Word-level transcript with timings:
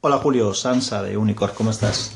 Hola 0.00 0.18
Julio, 0.18 0.54
Sansa 0.54 1.02
de 1.02 1.16
Unicor, 1.16 1.54
¿cómo 1.54 1.70
estás? 1.70 2.12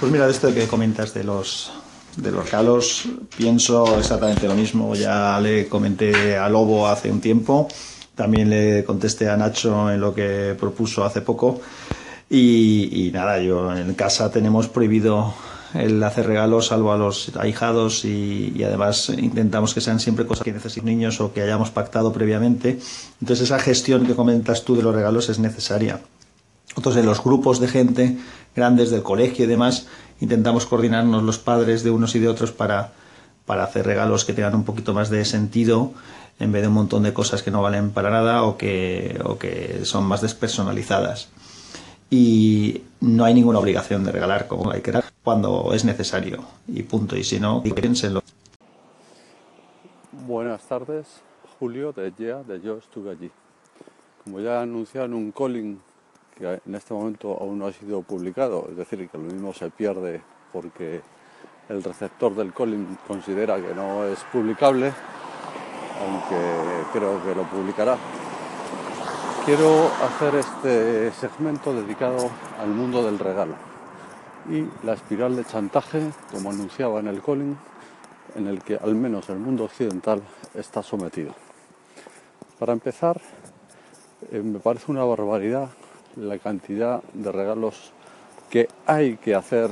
Pues 0.00 0.10
mira, 0.10 0.26
de 0.26 0.32
esto 0.32 0.52
que 0.52 0.66
comentas 0.66 1.14
de 1.14 1.22
los, 1.22 1.70
de 2.16 2.32
los 2.32 2.46
regalos, 2.46 3.04
pienso 3.36 3.96
exactamente 3.96 4.48
lo 4.48 4.56
mismo. 4.56 4.92
Ya 4.96 5.38
le 5.38 5.68
comenté 5.68 6.36
a 6.36 6.48
Lobo 6.48 6.88
hace 6.88 7.08
un 7.12 7.20
tiempo, 7.20 7.68
también 8.16 8.50
le 8.50 8.82
contesté 8.82 9.28
a 9.30 9.36
Nacho 9.36 9.88
en 9.88 10.00
lo 10.00 10.12
que 10.12 10.56
propuso 10.58 11.04
hace 11.04 11.20
poco. 11.20 11.60
Y, 12.28 13.06
y 13.06 13.12
nada, 13.12 13.38
yo 13.38 13.72
en 13.72 13.94
casa 13.94 14.32
tenemos 14.32 14.66
prohibido 14.66 15.32
el 15.74 16.02
hacer 16.02 16.26
regalos 16.26 16.66
salvo 16.66 16.92
a 16.92 16.96
los 16.96 17.36
ahijados 17.36 18.04
y, 18.04 18.52
y, 18.56 18.64
además 18.64 19.10
intentamos 19.10 19.74
que 19.74 19.80
sean 19.80 20.00
siempre 20.00 20.26
cosas 20.26 20.42
que 20.42 20.52
necesiten 20.52 20.86
niños 20.86 21.20
o 21.20 21.32
que 21.32 21.40
hayamos 21.40 21.70
pactado 21.70 22.12
previamente. 22.12 22.80
Entonces 23.20 23.44
esa 23.44 23.60
gestión 23.60 24.04
que 24.06 24.16
comentas 24.16 24.64
tú 24.64 24.74
de 24.74 24.82
los 24.82 24.92
regalos 24.92 25.28
es 25.28 25.38
necesaria. 25.38 26.00
Entonces 26.74 27.00
en 27.00 27.06
los 27.06 27.22
grupos 27.22 27.60
de 27.60 27.68
gente 27.68 28.16
grandes 28.54 28.90
del 28.90 29.02
colegio 29.02 29.44
y 29.44 29.48
demás 29.48 29.86
intentamos 30.20 30.66
coordinarnos 30.66 31.22
los 31.22 31.38
padres 31.38 31.84
de 31.84 31.90
unos 31.90 32.14
y 32.14 32.18
de 32.18 32.28
otros 32.28 32.52
para, 32.52 32.92
para 33.44 33.64
hacer 33.64 33.86
regalos 33.86 34.24
que 34.24 34.32
tengan 34.32 34.54
un 34.54 34.64
poquito 34.64 34.94
más 34.94 35.10
de 35.10 35.24
sentido 35.24 35.92
en 36.38 36.52
vez 36.52 36.62
de 36.62 36.68
un 36.68 36.74
montón 36.74 37.02
de 37.02 37.12
cosas 37.12 37.42
que 37.42 37.50
no 37.50 37.62
valen 37.62 37.90
para 37.90 38.10
nada 38.10 38.42
o 38.42 38.56
que, 38.56 39.20
o 39.24 39.38
que 39.38 39.84
son 39.84 40.04
más 40.04 40.20
despersonalizadas. 40.20 41.28
Y 42.10 42.82
no 43.00 43.24
hay 43.24 43.34
ninguna 43.34 43.58
obligación 43.58 44.04
de 44.04 44.12
regalar 44.12 44.46
como 44.46 44.70
hay 44.70 44.80
que 44.80 44.92
dar 44.92 45.04
cuando 45.24 45.72
es 45.72 45.84
necesario. 45.84 46.44
Y 46.68 46.82
punto. 46.82 47.16
Y 47.16 47.24
si 47.24 47.40
no 47.40 47.62
piénsenlo 47.62 48.22
buenas 50.26 50.66
tardes 50.66 51.22
Julio 51.58 51.92
de 51.92 52.12
GEA 52.12 52.42
de 52.42 52.60
Yo 52.60 52.78
estuve 52.78 53.12
allí. 53.12 53.30
Como 54.24 54.40
ya 54.40 54.60
anunciado 54.60 55.06
en 55.06 55.14
un 55.14 55.30
calling 55.30 55.80
que 56.36 56.60
en 56.66 56.74
este 56.74 56.94
momento 56.94 57.36
aún 57.40 57.58
no 57.58 57.66
ha 57.66 57.72
sido 57.72 58.02
publicado 58.02 58.68
es 58.70 58.76
decir 58.76 59.08
que 59.08 59.18
lo 59.18 59.24
mismo 59.24 59.52
se 59.52 59.70
pierde 59.70 60.20
porque 60.52 61.00
el 61.68 61.82
receptor 61.82 62.34
del 62.34 62.52
calling 62.52 62.98
considera 63.06 63.56
que 63.56 63.74
no 63.74 64.04
es 64.04 64.22
publicable 64.32 64.92
aunque 66.00 66.92
creo 66.92 67.22
que 67.24 67.34
lo 67.34 67.44
publicará 67.44 67.96
Quiero 69.46 69.86
hacer 70.02 70.34
este 70.34 71.12
segmento 71.12 71.72
dedicado 71.72 72.32
al 72.58 72.66
mundo 72.66 73.04
del 73.04 73.16
regalo 73.16 73.54
y 74.50 74.66
la 74.84 74.94
espiral 74.94 75.36
de 75.36 75.44
chantaje, 75.44 76.10
como 76.32 76.50
anunciaba 76.50 76.98
en 76.98 77.06
el 77.06 77.22
calling, 77.22 77.56
en 78.34 78.48
el 78.48 78.60
que 78.60 78.74
al 78.74 78.96
menos 78.96 79.28
el 79.28 79.38
mundo 79.38 79.62
occidental 79.62 80.20
está 80.52 80.82
sometido. 80.82 81.32
Para 82.58 82.72
empezar, 82.72 83.20
eh, 84.32 84.42
me 84.42 84.58
parece 84.58 84.90
una 84.90 85.04
barbaridad 85.04 85.68
la 86.16 86.38
cantidad 86.38 87.02
de 87.12 87.30
regalos 87.30 87.92
que 88.50 88.68
hay 88.86 89.16
que 89.16 89.34
hacer 89.34 89.70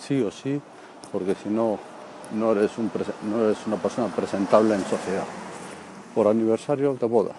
sí 0.00 0.20
o 0.22 0.30
sí, 0.30 0.60
porque 1.12 1.34
si 1.42 1.48
no, 1.48 1.78
no 2.34 2.52
eres, 2.52 2.76
un, 2.78 2.90
no 3.28 3.44
eres 3.44 3.66
una 3.66 3.76
persona 3.76 4.14
presentable 4.14 4.74
en 4.74 4.82
sociedad. 4.84 5.24
Por 6.14 6.28
aniversario 6.28 6.94
de 6.94 7.06
boda, 7.06 7.34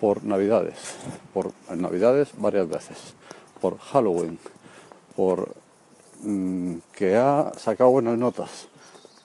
por 0.00 0.24
Navidades, 0.24 0.96
por 1.32 1.52
Navidades 1.74 2.30
varias 2.36 2.68
veces, 2.68 3.14
por 3.60 3.78
Halloween, 3.78 4.38
por 5.14 5.54
mmm, 6.22 6.76
que 6.92 7.16
ha 7.16 7.52
sacado 7.56 7.90
buenas 7.90 8.18
notas, 8.18 8.68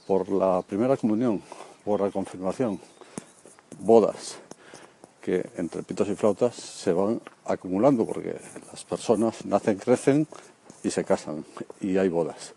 por 0.07 0.29
la 0.29 0.61
primera 0.61 0.97
comunión, 0.97 1.41
por 1.83 2.01
la 2.01 2.11
confirmación, 2.11 2.79
bodas, 3.79 4.37
que 5.21 5.49
entre 5.57 5.83
pitos 5.83 6.09
y 6.09 6.15
flautas 6.15 6.55
se 6.55 6.91
van 6.91 7.21
acumulando 7.45 8.05
porque 8.05 8.35
las 8.71 8.83
personas 8.83 9.45
nacen, 9.45 9.77
crecen 9.77 10.27
y 10.83 10.89
se 10.89 11.03
casan 11.03 11.45
y 11.79 11.97
hay 11.97 12.09
bodas. 12.09 12.53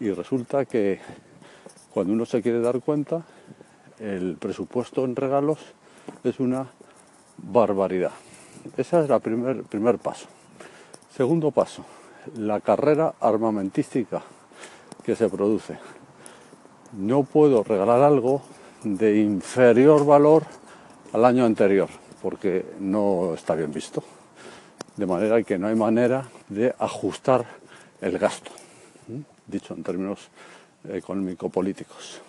Y 0.00 0.10
resulta 0.10 0.64
que 0.64 1.00
cuando 1.92 2.12
uno 2.12 2.24
se 2.24 2.40
quiere 2.40 2.60
dar 2.60 2.80
cuenta, 2.80 3.22
el 3.98 4.36
presupuesto 4.36 5.04
en 5.04 5.14
regalos 5.14 5.58
es 6.24 6.40
una 6.40 6.66
barbaridad. 7.36 8.12
Ese 8.76 9.00
es 9.00 9.10
el 9.10 9.20
primer, 9.20 9.62
primer 9.64 9.98
paso. 9.98 10.26
Segundo 11.14 11.50
paso, 11.50 11.84
la 12.36 12.60
carrera 12.60 13.14
armamentística 13.20 14.22
que 15.04 15.16
se 15.16 15.28
produce. 15.28 15.78
No 16.92 17.24
puedo 17.24 17.62
regalar 17.62 18.02
algo 18.02 18.42
de 18.84 19.20
inferior 19.20 20.06
valor 20.06 20.44
al 21.12 21.24
año 21.24 21.44
anterior, 21.44 21.88
porque 22.22 22.64
no 22.80 23.34
está 23.34 23.54
bien 23.54 23.72
visto. 23.72 24.02
De 24.96 25.06
manera 25.06 25.42
que 25.42 25.58
no 25.58 25.68
hay 25.68 25.74
manera 25.74 26.28
de 26.48 26.74
ajustar 26.78 27.44
el 28.00 28.18
gasto, 28.18 28.50
dicho 29.46 29.74
en 29.74 29.82
términos 29.82 30.28
económico-políticos. 30.88 32.20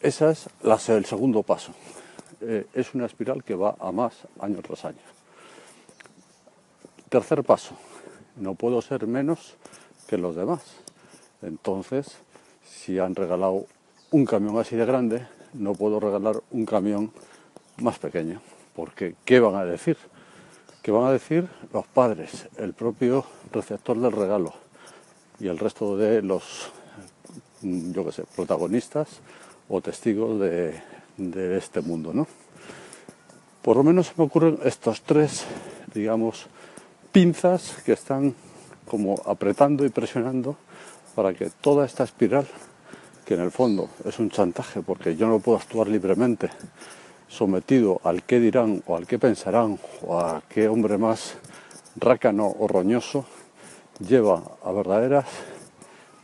Ese 0.00 0.30
es 0.30 0.48
la, 0.62 0.78
el 0.88 1.04
segundo 1.04 1.42
paso 1.42 1.72
eh, 2.40 2.66
es 2.72 2.94
una 2.94 3.06
espiral 3.06 3.42
que 3.42 3.54
va 3.54 3.74
a 3.80 3.90
más 3.90 4.14
año 4.40 4.60
tras 4.62 4.84
año. 4.84 4.98
Tercer 7.08 7.42
paso, 7.42 7.74
no 8.36 8.54
puedo 8.54 8.80
ser 8.82 9.06
menos 9.06 9.56
que 10.06 10.18
los 10.18 10.36
demás. 10.36 10.62
Entonces, 11.42 12.18
si 12.64 12.98
han 12.98 13.14
regalado 13.14 13.66
un 14.10 14.24
camión 14.24 14.58
así 14.58 14.76
de 14.76 14.86
grande, 14.86 15.26
no 15.58 15.74
puedo 15.74 16.00
regalar 16.00 16.40
un 16.50 16.64
camión 16.64 17.12
más 17.78 17.98
pequeño, 17.98 18.40
porque 18.74 19.14
¿qué 19.24 19.40
van 19.40 19.56
a 19.56 19.64
decir? 19.64 19.96
¿Qué 20.82 20.90
van 20.90 21.04
a 21.04 21.12
decir 21.12 21.48
los 21.72 21.86
padres, 21.86 22.48
el 22.56 22.72
propio 22.72 23.24
receptor 23.52 23.98
del 23.98 24.12
regalo 24.12 24.54
y 25.40 25.48
el 25.48 25.58
resto 25.58 25.96
de 25.96 26.22
los, 26.22 26.70
yo 27.62 28.04
qué 28.06 28.12
sé, 28.12 28.24
protagonistas 28.34 29.20
o 29.68 29.80
testigos 29.80 30.40
de, 30.40 30.80
este 31.58 31.80
mundo, 31.80 32.14
¿no? 32.14 32.26
Por 33.62 33.76
lo 33.76 33.82
menos 33.82 34.12
me 34.16 34.24
ocurren 34.24 34.58
estos 34.64 35.02
tres, 35.02 35.44
digamos, 35.92 36.46
pinzas 37.12 37.82
que 37.84 37.92
están 37.92 38.34
como 38.88 39.20
apretando 39.26 39.84
y 39.84 39.90
presionando 39.90 40.56
para 41.14 41.34
que 41.34 41.50
toda 41.60 41.84
esta 41.84 42.04
espiral, 42.04 42.46
que 43.28 43.34
en 43.34 43.40
el 43.40 43.50
fondo 43.50 43.90
es 44.06 44.18
un 44.20 44.30
chantaje 44.30 44.80
porque 44.80 45.14
yo 45.14 45.28
no 45.28 45.38
puedo 45.38 45.58
actuar 45.58 45.86
libremente, 45.86 46.48
sometido 47.28 48.00
al 48.02 48.22
qué 48.22 48.40
dirán 48.40 48.82
o 48.86 48.96
al 48.96 49.06
qué 49.06 49.18
pensarán 49.18 49.78
o 50.06 50.18
a 50.18 50.42
qué 50.48 50.66
hombre 50.66 50.96
más 50.96 51.34
rácano 51.96 52.46
o 52.58 52.66
roñoso, 52.66 53.26
lleva 54.00 54.42
a 54.64 54.72
verdaderas 54.72 55.26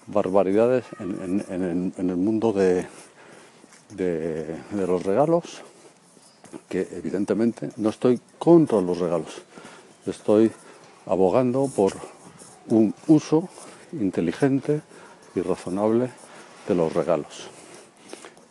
barbaridades 0.06 0.86
en, 0.98 1.92
el 1.98 2.16
mundo 2.16 2.54
de 2.54 2.86
los 4.72 5.02
regalos, 5.02 5.60
que 6.70 6.88
evidentemente 6.90 7.68
no 7.76 7.90
estoy 7.90 8.18
contra 8.38 8.80
los 8.80 8.98
regalos, 8.98 9.42
estoy 10.06 10.50
abogando 11.04 11.68
por 11.68 11.92
un 12.68 12.94
uso 13.08 13.50
inteligente 13.92 14.80
y 15.34 15.42
razonable 15.42 16.23
de 16.68 16.74
los 16.74 16.92
regalos. 16.92 17.48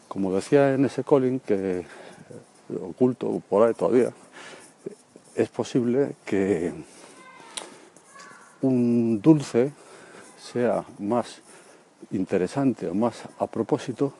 Como 0.07 0.34
decía 0.34 0.74
en 0.74 0.85
ese 0.85 1.03
calling 1.03 1.40
que 1.40 1.85
oculto 2.81 3.41
por 3.50 3.68
ahí 3.68 3.74
todavía, 3.74 4.13
es 5.35 5.50
posible 5.50 6.16
que 6.25 6.72
un 8.62 9.19
dulce 9.22 9.72
sea 10.38 10.85
más 11.00 11.41
interesante 12.12 12.88
o 12.88 12.94
más 12.94 13.23
a 13.40 13.47
propósito 13.47 14.13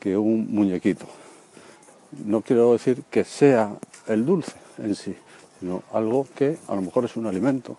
que 0.00 0.16
un 0.16 0.52
muñequito. 0.52 1.06
No 2.26 2.42
quiero 2.42 2.72
decir 2.72 3.04
que 3.10 3.24
sea 3.24 3.76
el 4.08 4.26
dulce 4.26 4.52
en 4.78 4.94
sí, 4.94 5.16
sino 5.60 5.82
algo 5.92 6.26
que 6.34 6.58
a 6.66 6.74
lo 6.74 6.82
mejor 6.82 7.04
es 7.04 7.16
un 7.16 7.26
alimento, 7.26 7.76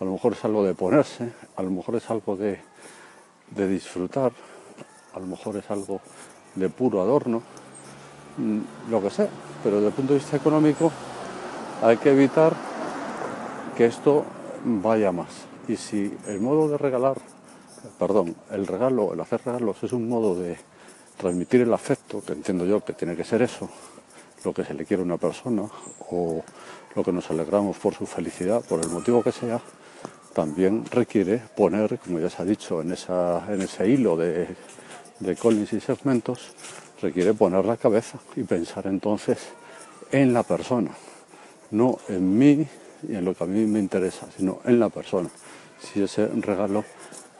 a 0.00 0.04
lo 0.04 0.12
mejor 0.12 0.34
es 0.34 0.44
algo 0.44 0.64
de 0.64 0.74
ponerse, 0.74 1.32
a 1.56 1.62
lo 1.62 1.70
mejor 1.70 1.96
es 1.96 2.08
algo 2.10 2.36
de, 2.36 2.60
de 3.50 3.68
disfrutar, 3.68 4.32
a 5.14 5.20
lo 5.20 5.26
mejor 5.26 5.56
es 5.56 5.70
algo 5.70 6.00
de 6.54 6.68
puro 6.68 7.00
adorno, 7.00 7.42
mm, 8.36 8.90
lo 8.90 9.02
que 9.02 9.10
sea. 9.10 9.28
Pero 9.62 9.76
desde 9.76 9.88
el 9.88 9.94
punto 9.94 10.12
de 10.12 10.18
vista 10.18 10.36
económico 10.36 10.90
hay 11.82 11.96
que 11.96 12.10
evitar 12.10 12.54
que 13.76 13.86
esto 13.86 14.24
vaya 14.64 15.12
más. 15.12 15.28
Y 15.68 15.76
si 15.76 16.16
el 16.26 16.40
modo 16.40 16.68
de 16.68 16.78
regalar, 16.78 17.16
perdón, 17.98 18.34
el 18.50 18.66
regalo, 18.66 19.12
el 19.12 19.20
hacer 19.20 19.40
regalos 19.44 19.82
es 19.82 19.92
un 19.92 20.08
modo 20.08 20.34
de 20.34 20.56
transmitir 21.16 21.62
el 21.62 21.72
afecto, 21.72 22.22
que 22.22 22.32
entiendo 22.32 22.66
yo 22.66 22.84
que 22.84 22.92
tiene 22.92 23.16
que 23.16 23.24
ser 23.24 23.42
eso, 23.42 23.68
lo 24.44 24.52
que 24.52 24.64
se 24.64 24.74
le 24.74 24.84
quiere 24.84 25.02
a 25.02 25.06
una 25.06 25.16
persona, 25.16 25.62
o 26.10 26.42
lo 26.94 27.04
que 27.04 27.12
nos 27.12 27.30
alegramos 27.30 27.78
por 27.78 27.94
su 27.94 28.06
felicidad, 28.06 28.62
por 28.62 28.80
el 28.80 28.88
motivo 28.88 29.22
que 29.22 29.32
sea, 29.32 29.60
también 30.34 30.84
requiere 30.90 31.40
poner, 31.56 31.98
como 31.98 32.18
ya 32.18 32.28
se 32.28 32.42
ha 32.42 32.44
dicho 32.44 32.82
en, 32.82 32.92
en 32.92 33.62
ese 33.62 33.88
hilo 33.88 34.16
de, 34.16 34.48
de 35.24 35.36
Collins 35.36 35.72
y 35.72 35.80
segmentos, 35.80 36.54
requiere 37.00 37.34
poner 37.34 37.64
la 37.64 37.76
cabeza 37.76 38.18
y 38.36 38.42
pensar 38.42 38.86
entonces 38.86 39.38
en 40.12 40.32
la 40.32 40.42
persona, 40.42 40.90
no 41.70 41.98
en 42.08 42.38
mí, 42.38 42.66
y 43.08 43.14
en 43.14 43.24
lo 43.24 43.34
que 43.34 43.44
a 43.44 43.46
mí 43.46 43.64
me 43.66 43.78
interesa, 43.78 44.26
sino 44.36 44.60
en 44.64 44.78
la 44.78 44.88
persona. 44.88 45.28
Si 45.80 46.02
ese 46.02 46.28
regalo 46.28 46.84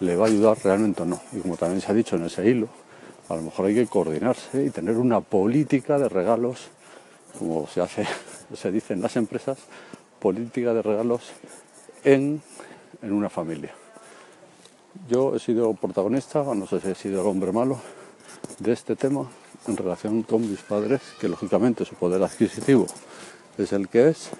le 0.00 0.16
va 0.16 0.26
a 0.26 0.28
ayudar 0.28 0.58
realmente 0.62 1.02
o 1.02 1.06
no. 1.06 1.20
Y 1.32 1.38
como 1.38 1.56
también 1.56 1.80
se 1.80 1.90
ha 1.90 1.94
dicho 1.94 2.16
en 2.16 2.24
ese 2.24 2.46
hilo, 2.48 2.68
a 3.28 3.36
lo 3.36 3.42
mejor 3.42 3.66
hay 3.66 3.74
que 3.74 3.86
coordinarse 3.86 4.64
y 4.64 4.70
tener 4.70 4.96
una 4.96 5.20
política 5.20 5.98
de 5.98 6.08
regalos, 6.08 6.68
como 7.38 7.66
se 7.66 7.80
hace, 7.80 8.06
se 8.54 8.70
dice 8.70 8.94
en 8.94 9.02
las 9.02 9.16
empresas, 9.16 9.58
política 10.18 10.74
de 10.74 10.82
regalos 10.82 11.22
en, 12.04 12.42
en 13.02 13.12
una 13.12 13.30
familia. 13.30 13.72
Yo 15.08 15.34
he 15.34 15.38
sido 15.38 15.74
protagonista, 15.74 16.42
no 16.54 16.66
sé 16.66 16.80
si 16.80 16.88
he 16.88 16.94
sido 16.94 17.20
el 17.20 17.26
hombre 17.26 17.52
malo, 17.52 17.80
de 18.58 18.72
este 18.72 18.96
tema 18.96 19.28
en 19.66 19.76
relación 19.76 20.22
con 20.22 20.42
mis 20.48 20.60
padres, 20.60 21.00
que 21.20 21.28
lógicamente 21.28 21.84
su 21.84 21.94
poder 21.94 22.22
adquisitivo 22.22 22.86
es 23.58 23.72
el 23.72 23.88
que 23.88 24.08
es 24.08 24.30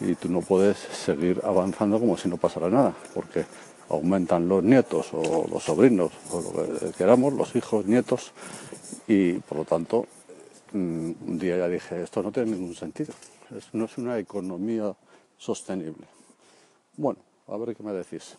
y 0.00 0.14
tú 0.14 0.28
no 0.28 0.40
puedes 0.40 0.76
seguir 0.78 1.40
avanzando 1.44 1.98
como 1.98 2.16
si 2.16 2.28
no 2.28 2.36
pasara 2.36 2.68
nada, 2.68 2.94
porque 3.14 3.44
aumentan 3.88 4.48
los 4.48 4.62
nietos 4.62 5.08
o 5.12 5.46
los 5.50 5.62
sobrinos 5.62 6.12
o 6.30 6.40
lo 6.40 6.78
que 6.78 6.90
queramos, 6.92 7.32
los 7.32 7.54
hijos, 7.56 7.86
nietos, 7.86 8.32
y 9.06 9.34
por 9.34 9.58
lo 9.58 9.64
tanto 9.64 10.06
mm, 10.72 11.10
un 11.26 11.38
día 11.38 11.56
ya 11.56 11.68
dije, 11.68 12.02
esto 12.02 12.22
no 12.22 12.32
tiene 12.32 12.52
ningún 12.52 12.74
sentido, 12.74 13.14
no 13.72 13.84
es 13.84 13.98
una 13.98 14.18
economía 14.18 14.94
sostenible. 15.38 16.06
Bueno, 16.96 17.20
a 17.48 17.56
ver 17.56 17.74
qué 17.74 17.82
me 17.82 17.92
decís. 17.92 18.36